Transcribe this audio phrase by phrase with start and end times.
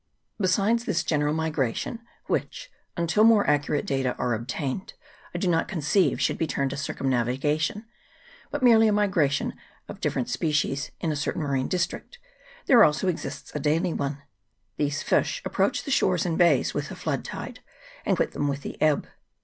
[0.39, 4.95] Besides this general migration, which, until more accurate data are obtained,
[5.31, 7.85] I do not conceive should be termed a circumnavigation,
[8.49, 9.53] but merely a migra tion
[9.87, 12.17] of different species in a certain marine district,
[12.65, 14.23] there exists also a daily one.
[14.77, 17.59] These fish approach the shores and bays with the flood tide,
[18.03, 19.05] and quit them with the ebb.